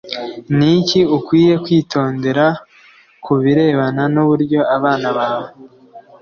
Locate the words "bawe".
5.17-5.49